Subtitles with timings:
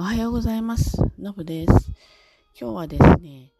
[0.00, 0.96] おはようございます。
[1.18, 1.72] のぶです。
[2.54, 3.50] 今日はですね、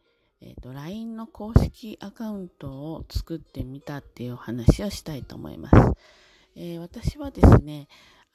[0.41, 5.77] えっ、と、LINE の公式アカウントを作ってみたっていうお話をしたいと思います。
[6.55, 7.89] えー私はですね、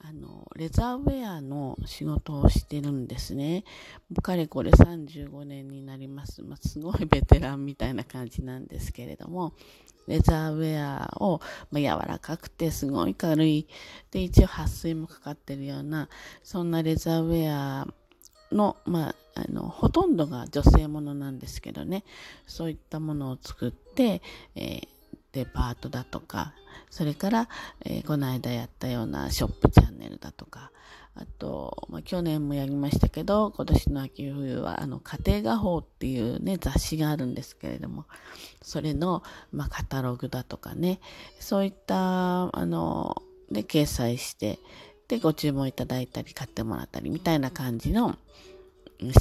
[0.06, 3.64] あの、レザーウェアの仕事をしてるんですね。
[4.22, 6.42] かれこれ35年になります。
[6.42, 9.54] まあ、すごいベテランみたいな感じなんですけれども、
[10.08, 11.40] レザーウェアを、
[11.72, 13.66] まあ、柔らかくてすごい軽い。
[14.12, 16.10] で、一応撥水もかかってるような、
[16.44, 17.88] そんなレザーウェア
[18.52, 22.04] の、まあ、あの、ほとんどが女性ものなんですけどね、
[22.46, 24.22] そういったものを作って、
[24.56, 24.93] えー
[25.34, 26.54] デパートだとか、
[26.90, 27.50] それから、
[27.86, 30.72] えーこの間やったようなショップチャンネルだとか、
[31.16, 38.06] あと、まあ、去年もやりましたけど、今年の秋冬は、あの、家庭画報っていうね、雑誌があるんですけれども、
[38.64, 41.00] それの、まあ、カタログだとかね、
[41.40, 43.22] そういった、あの、
[43.52, 44.60] で、掲載して、
[45.08, 48.18] で、ご注文いただいたり、買ってもらったり、みたいな感じの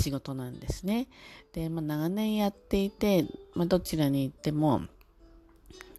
[0.01, 1.09] 仕事なんですね。
[1.53, 4.83] で、まあ、長年やっていて、まあ、どちらに行っても、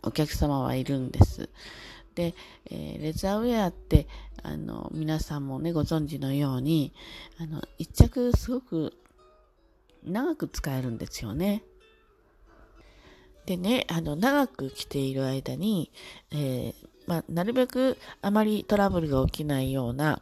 [0.04, 1.50] お客様はいるんです。
[2.16, 2.36] で、
[2.70, 4.08] えーレザーウェアって、
[4.44, 6.94] あの、皆さんもね、ご存知のように、
[7.40, 8.94] あの、一着すごく
[10.04, 11.64] 長く使えるんですよね。
[13.46, 15.92] でね、あの、長く着ている間に、
[16.32, 16.74] えー
[17.08, 20.22] まあ、なるべくあまりトラブルが起きないような、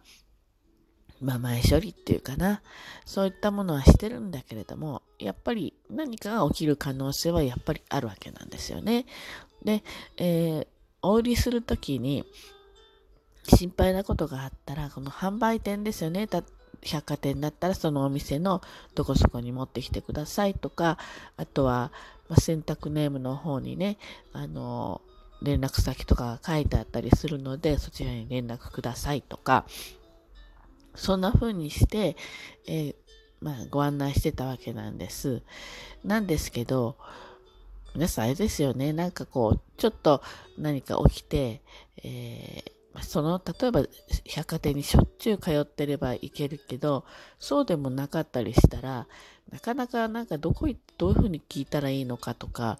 [1.19, 2.63] まあ、前処理っていうかな、
[3.05, 9.05] そういったものはしてるんだけれども、やっぱり何かが起きる可能性はやっぱりあるわけなんですよね。
[9.63, 9.83] で、
[10.17, 10.67] えー
[11.01, 12.25] お売りするときに
[13.43, 16.27] 心配なことがあったら、この販売店ですよね。
[16.83, 18.61] 百貨店だったらそのお店の
[18.95, 20.97] どこそこに持ってきてくださいとか、
[21.37, 21.91] あとは、
[22.29, 23.97] まあ、選択ネームの方にね、
[24.33, 25.01] あの、
[25.41, 29.65] 連絡先とかが書いてあったりするので、そちらに連絡くださいとか、
[30.93, 32.15] そんな風にして、
[32.67, 32.95] えー
[33.41, 35.41] まあ、ご案内してたわけなんです。
[36.03, 36.95] なんですけど、
[37.93, 38.93] 皆さんあれですよね。
[38.93, 40.21] なんかこう、ちょっと
[40.57, 41.61] 何か起きて、
[42.03, 43.85] えーその、例えば
[44.25, 47.05] 百貨店にしょっちゅう通ってればいけるけど、
[47.39, 49.07] そうでもなかったりしたら、
[49.49, 52.79] なかなかなんかどこい、どういうふうに聞いたらいいのかとか、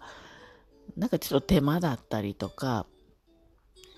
[0.96, 2.86] なんかちょっと手間だったりとか、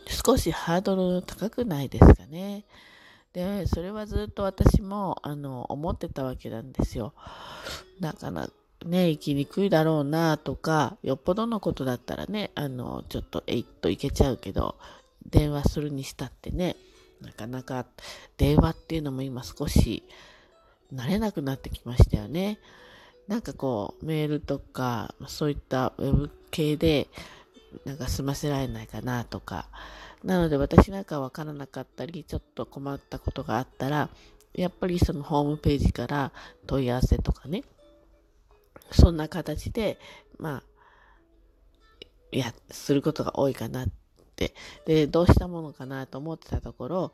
[0.07, 2.65] 少しハードル高くないですかね。
[3.33, 7.13] で、それはずっと私も、あの、思ってたわけなんですよ。
[7.99, 8.53] なかなか
[8.85, 14.77] ね、行きにくいだろうなとか、よっぽどのことだったらね、あの、ちょっとえいっと行けちゃうけど、
[15.27, 16.77] 電話するにしたってね、
[17.21, 17.87] なかなか
[18.37, 20.03] 電話っていうのも今少し
[20.93, 22.59] 慣れなくなってきましたよね。
[23.27, 27.09] なんかこう、メールとか、そういったウェブ系で、
[27.87, 29.69] なんか済ませられないかなとか。
[30.23, 34.11] なので私なんかわからなかったり、ちょっと困ったことがあったら、
[34.53, 36.33] やっぱりそのホームページから
[36.67, 37.65] 問い合わせとかね、
[38.91, 39.99] そんな形で、
[40.39, 40.63] まあ、
[42.33, 43.89] いや、することが多いかなっ
[44.37, 44.55] て。
[44.87, 47.13] で、どうしたものかなと思ってたところ、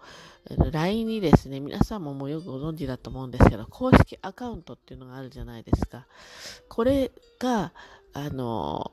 [0.72, 6.06] LINE にですね、皆さんももうよくご存知だと思うんですけど、公式アカウントっていうのがあるじゃないですか。
[6.68, 7.72] これが、
[8.12, 8.92] あの、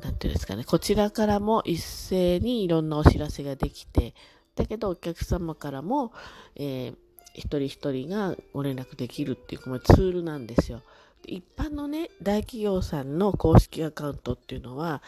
[0.00, 4.14] なんていうんですかね、こちらからも一斉にいろんなお知らせができて、
[4.56, 6.12] だけどお客様からも、
[6.56, 6.96] えー
[7.34, 10.82] 一人一人がご連絡できるっていう、このツールなんですよ。
[11.26, 15.02] 一般のね、大企業さんの公式アカウントっていうのは、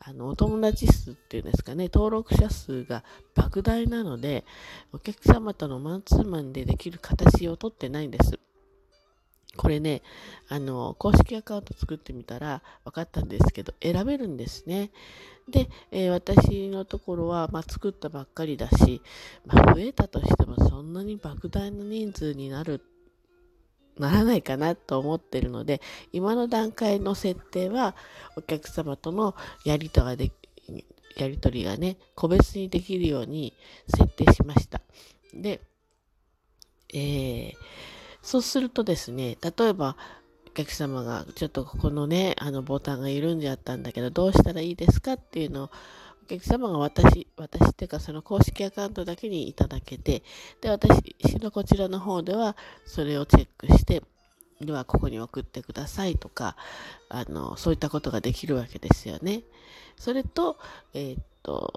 [0.00, 4.44] あの、お友達数っていうんですかね、登録者数が莫大なので、
[4.92, 8.38] お客様とのマンツーマンでできる形をとってないんです。
[9.56, 10.02] これね、
[10.48, 14.90] あの、公式アカウント作ってみたら分かったんですけど、選べるんですね。
[15.50, 19.02] で、えー私のところは、まあ、作ったばっかりだし、
[19.46, 22.97] まあ、増えたとしてもそんなに莫大な人数になるって、
[23.98, 25.80] ならないかなと思ってるので、
[26.12, 27.94] 今の段階の設定は、
[28.36, 30.32] お客様とのやりとがで
[31.16, 33.54] やりとりがね、個別にできるように
[33.88, 34.80] 設定しました。
[35.34, 35.60] で、
[36.92, 37.52] えー
[38.22, 39.96] そうするとですね、例えば、
[40.48, 45.70] お客様が、ちょっとここのね、あのボタンが緩んじゃったんだけど、どうしたらいいですかっていうのを、
[46.28, 50.22] お客様が私、私っていうかその公式アカウントだけにいただけて、
[50.60, 50.92] で、私
[51.40, 52.54] のこちらの方では、
[52.84, 54.02] それをチェックして、
[54.60, 56.54] ではここに送ってくださいとか、
[57.08, 59.42] あの、そういったことができるわけですよね。
[59.96, 60.58] それと、
[60.92, 61.72] えーっと、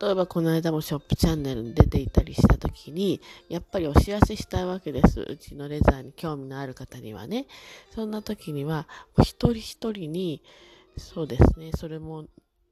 [0.00, 5.20] 例えばこの間もショップチャンネルに出ていたりした時に、やっぱりお知らせしたいわけです。
[5.20, 7.46] うちのレザーに興味のある方にはね。
[7.94, 8.88] そんな時には、
[9.20, 10.42] 一人一人に、
[10.96, 12.26] そうですね、それも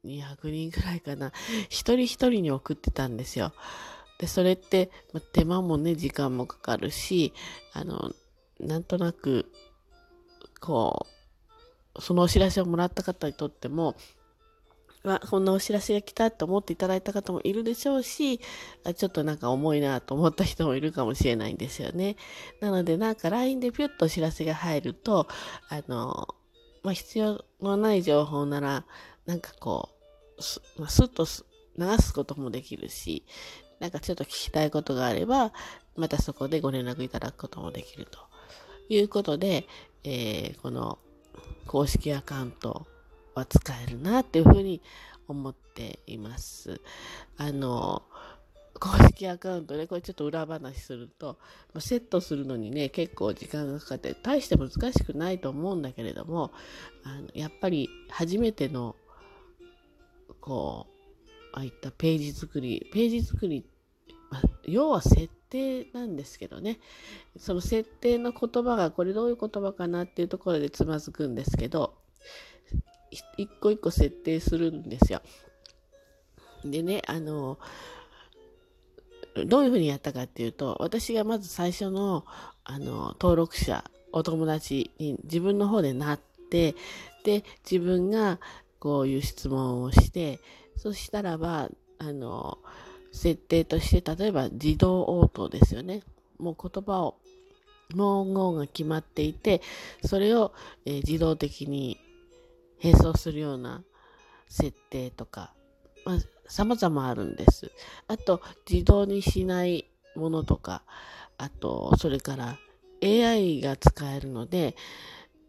[0.05, 1.31] 200人ぐらいかな、
[1.69, 3.53] 一人一人に送ってたんですよ。
[4.19, 7.33] で、それって、ま手間もね、時間もかかるし、
[7.73, 8.11] あの、
[8.59, 9.51] なんとなく、
[10.59, 11.07] こ
[11.95, 13.95] う、そのお知らせをもらった方にとっても、
[15.03, 22.17] わ、こんなお知らせが来たと思っていただいた方もいるでしょうし、ちょっとなんか重いなと思った人もいるかもしれないんですよね。
[22.59, 25.27] なのでなんか LINE でピュッとお知らせが入ると、
[25.69, 26.27] あの、
[26.83, 28.85] まあ、必要のない情報なら、
[29.29, 29.89] なんかこ
[30.39, 31.27] う、す,、まあ、スッと
[31.77, 33.23] 流すこともできるし、
[33.79, 35.53] なんかちょっと聞きたいことがあれば、
[35.95, 38.17] またそこでご連絡いただくこともできると
[38.89, 39.67] いうことで、
[40.03, 40.97] えー、この
[41.67, 42.87] 公式アカウント
[43.35, 44.81] は使えるなっていうふうに
[45.27, 46.81] 思っています。
[47.37, 48.01] あの、
[48.79, 51.37] 公式アカウントで、これちょっと裏話すると、
[51.79, 56.51] セットするのにね、結構時間がかかって、大して難しくないと思うんだけれども、
[57.03, 58.95] あのやっぱり初めての、
[60.49, 63.63] こう、ああいったページ作り、ページ作り、
[64.31, 66.79] まあ、要は設定なんですけどね、
[67.37, 71.93] その設定の言葉がこれどういう言葉かなっていうところでつまずくんですけど、
[73.37, 75.21] 一個一個設定するんですよ。
[76.65, 77.59] でね、あの、
[79.45, 82.25] どういうふうにやったかっていうと、私がまず最初の、
[82.63, 86.19] あの、登録者、お友達に自分の方でなっ
[86.49, 86.75] て、
[87.23, 88.39] で、自分が
[88.79, 90.39] こういう質問をして、
[90.77, 92.59] そしたらば、あの、
[93.11, 96.01] 設定として、例えば自動応答ですよね。
[96.37, 97.15] もう言葉を、
[97.95, 99.61] 文言が決まっていて、
[100.05, 100.53] それを、
[100.85, 101.99] えー、自動的に
[102.83, 103.83] 並走するような
[104.47, 105.53] 設定とか、
[106.05, 106.17] まあ、
[106.47, 107.71] 様々あるんです。
[108.07, 110.83] あと、自動にしないものとか、
[111.37, 112.59] あと、それから
[113.03, 114.75] AI が使えるので、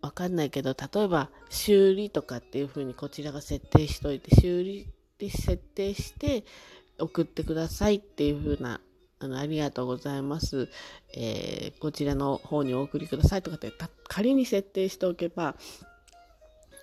[0.03, 4.89] わかんないけど、例えば修理とかっていう風にこちらが設定しといて、修理
[5.19, 6.45] で設定して
[6.99, 8.81] 送ってくださいっていう風な、
[9.19, 10.69] あの、ありがとうございます。
[11.15, 13.73] えー、こちらの方にお送りくださいとかって
[14.09, 15.57] 仮に設定しておけば、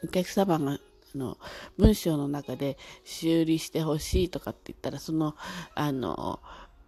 [0.03, 0.79] お客様があ
[1.17, 1.37] の
[1.77, 5.35] 文章の中で修理してほしいとかって言ったらその
[5.73, 6.39] あの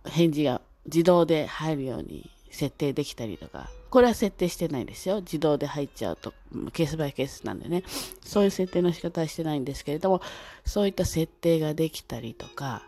[0.05, 3.69] 返事が自動で入るように設定できたりとか。
[3.89, 5.21] これは設定してないですよ。
[5.21, 6.33] 自動で入っちゃうと
[6.73, 7.83] ケースバイケースなんでね。
[8.23, 10.21] そういう設定の仕方はしてないんですけれども
[10.65, 12.83] そういった設定ができたりとか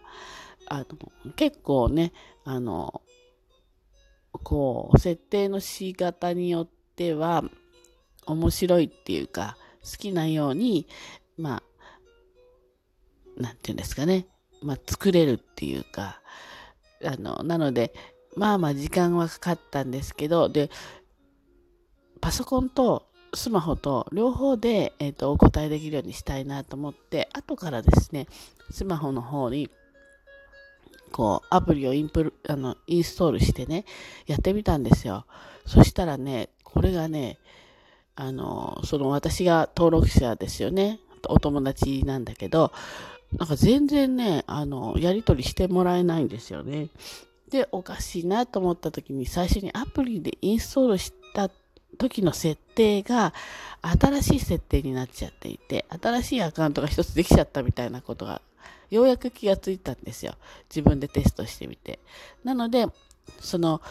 [0.68, 2.14] あの結構ね
[2.46, 3.02] あの
[4.44, 7.44] こう設定の仕方によっては
[8.28, 10.88] 面白いっていうか好きなように、
[11.38, 11.64] まあ、
[13.42, 14.28] なんていうんですかね、
[14.62, 16.22] まあ、作れるっていうか、
[17.04, 17.94] あの、なので、
[18.36, 20.70] まあまあ時間はかかったんですけど、で、
[22.22, 28.28] パソコンとスマホと両方で、えーと、お答えできるようにしたいなと思って、後からですね、
[28.70, 29.70] スマホの方に、
[31.12, 33.86] こう、アプリをインプル、あの、インストールしてね、
[34.28, 35.26] やってみたんですよ。
[35.66, 37.38] そしたらね、これがね、
[38.16, 41.00] あの、その私が登録者ですよね。
[41.28, 42.72] お友達なんだけど、
[43.38, 46.90] なんか全然ね、あの、やり取りしてもらえないんですよね。
[47.52, 51.50] で、おかしいなと思った時に最初にアプリでインストールした
[51.98, 53.34] 時の設定が
[54.00, 58.42] 新しい設定になっちゃっていて、新しいアカウントが一つできちゃったみたいなことが
[58.90, 60.36] ようやく気がついたんですよ。
[60.70, 62.00] 自分でテストしてみて。
[62.44, 62.88] なので、
[63.40, 63.82] その、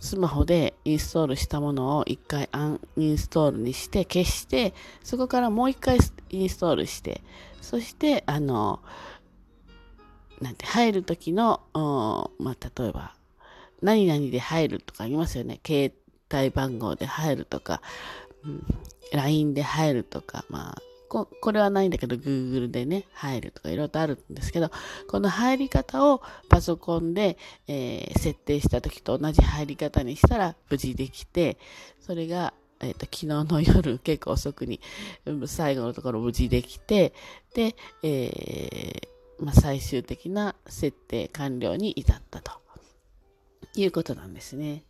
[0.00, 5.98] スマホでインストールしたものを一回アンインストールにして消して、そこからもう一回
[6.30, 7.22] インストールして、
[7.60, 8.80] そして、あの、
[10.40, 11.60] なんて入る時の、
[12.38, 13.14] まあ、例えば、
[13.82, 15.60] 何々で入るとかありますよね。
[15.64, 15.92] 携
[16.32, 17.80] 帯番号で入るとか、
[18.44, 18.64] うん、
[19.12, 24.70] LINE で入るとか、まあ、ここれはないんだけど、Google でね、入るとかいろいろとあるんですけど、
[25.08, 31.58] この入り方をパソコンで、えー、設定した時と同じ入り方にしたら無事できて、
[32.00, 34.80] それが、えっ、と、昨日の夜結構遅くに、
[35.46, 37.12] 最後のところ無事できて、
[37.54, 42.52] で、えー、まあ、最終的な設定完了に至ったと
[43.74, 44.84] いうことなんですね。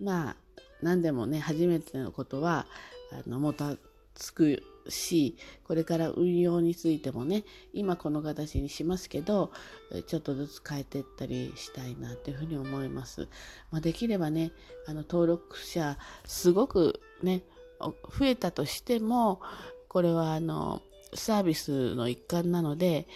[0.00, 0.36] まあ、
[0.82, 2.66] 何でもね、初めてのことは、
[3.12, 3.76] あの、もた
[4.14, 9.52] つくし、これから運用についてもね、今この形にしますけど、
[10.06, 13.28] ちょっとずつ変えていったりしたいなというふうに思います。
[13.70, 14.52] まあ、できればね、
[14.86, 17.42] あの登録者すごくね、
[17.80, 19.40] 増えたとしても、
[19.88, 20.82] これはあの、
[21.14, 23.06] サービスの一環なので、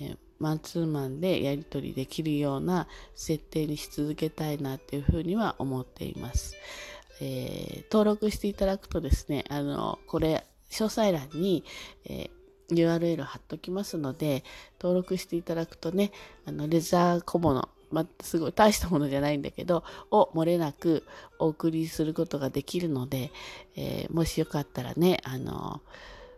[0.00, 6.56] えマンツーマンでやり取りできるような設定にし続けたいなっていうふうには思っています。
[7.20, 11.64] えー、登録していただくとですね、あの、これ、詳細欄に、
[12.06, 14.42] えー、URL 貼っときますので、
[14.80, 16.12] 登録していただくとね、
[16.46, 21.04] あの、レザー小物、まあ、すごい大したものじゃないんだけど、を漏れなく
[21.38, 23.30] お送りすることができるので、
[23.76, 25.82] えー、もしよかったらね、あの、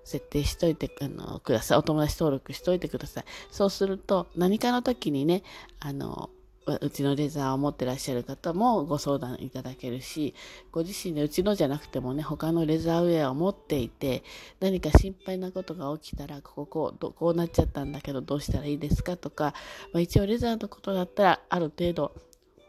[0.05, 1.79] 設定しといてあのください。
[1.79, 3.25] お友達登録しといてください。
[3.51, 5.43] そうすると、何かの時にね、
[5.81, 6.31] あの、
[6.67, 10.35] うちのレザーを持ってらっしゃる方もご相談いただけるし、
[10.71, 14.23] ご自身でうちのじゃなくてもね、他のレザーウェアを持っていて、
[14.61, 19.55] 何か心配なことが起きたら、こここう、こうなっちゃったんだけどどうしたらいいですかとか、
[19.93, 22.15] まあ、一応レザーのことだったらある程度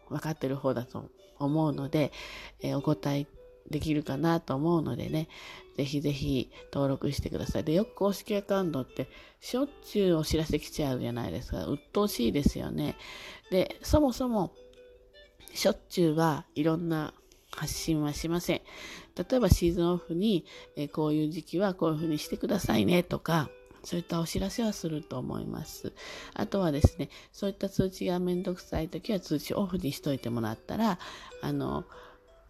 [0.09, 2.11] 分かってる方だと思うので、
[2.61, 3.27] えー、お答え
[3.69, 5.27] できるかなと思うのでね、
[5.75, 7.63] ぜひぜひ登録してください。
[7.63, 9.07] で、よく公式アカウントって
[9.39, 11.65] しょっちゅうお知らせ来ちゃうじゃないですか。
[11.65, 12.95] 鬱陶しいですよね。
[13.51, 14.53] で、そもそも
[15.53, 17.13] しょっちゅうはいろんな
[17.51, 18.61] 発信はしません。
[19.15, 23.49] 例えばシーズンオフに、えこういう時期はこういうふうにしてくださいねとか、
[23.83, 25.93] そういったお知らせはすると思います。
[26.33, 30.99] あとはですね、そういった通知がめんどくさい時は通知オフにしといてもらったら、
[31.41, 31.85] あの、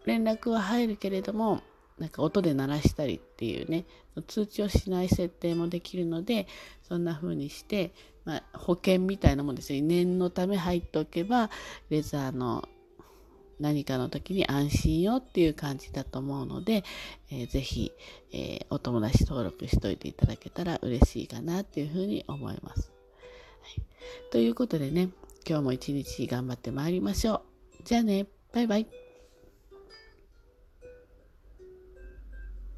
[0.04, 1.62] 連絡は入るけれども、
[1.98, 3.84] なんか音で鳴らしたりっていうね、
[4.26, 6.46] 通知をしない設定もできるので、
[6.82, 7.92] そんな風にして、
[8.24, 9.80] まあ、保険みたいなもんですね。
[9.80, 11.50] 念のため入っておけば、
[11.90, 12.68] レザーの
[13.60, 16.84] 何かの時に安心よっていう感じだと思うので、
[17.30, 17.92] えー、ぜひ、
[18.32, 22.92] えー、お友達登録しといていただけたら嬉しいかなっていうふうに思います。
[23.62, 23.82] はい、
[24.30, 25.10] ということでね、
[25.46, 27.42] 今日も一日頑張ってまいりましょ
[27.80, 27.84] う。
[27.84, 29.03] じゃあね、バイバイ。